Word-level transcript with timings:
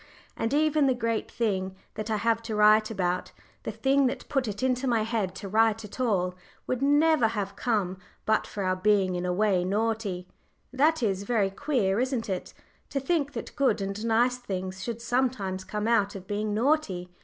And 0.35 0.51
even 0.51 0.87
the 0.87 0.95
great 0.95 1.29
thing 1.29 1.75
that 1.93 2.09
I 2.09 2.17
have 2.17 2.41
to 2.41 2.55
write 2.55 2.89
about, 2.89 3.31
the 3.61 3.71
thing 3.71 4.07
that 4.07 4.27
put 4.29 4.47
it 4.47 4.63
into 4.63 4.87
my 4.87 5.03
head 5.03 5.35
to 5.35 5.47
write 5.47 5.85
at 5.85 5.99
all, 5.99 6.33
would 6.65 6.81
never 6.81 7.27
have 7.27 7.55
come 7.55 7.99
but 8.25 8.47
for 8.47 8.63
our 8.63 8.75
being 8.75 9.13
in 9.13 9.27
a 9.27 9.31
way 9.31 9.63
naughty 9.63 10.27
that 10.73 11.03
is 11.03 11.21
very 11.21 11.51
queer, 11.51 11.99
isn't 11.99 12.29
it? 12.29 12.51
To 12.89 12.99
think 12.99 13.33
that 13.33 13.55
good 13.55 13.79
and 13.79 14.03
nice 14.03 14.37
things 14.39 14.81
should 14.83 15.03
sometimes 15.03 15.63
come 15.63 15.87
out 15.87 16.15
of 16.15 16.25
being 16.25 16.51
naughty! 16.55 17.11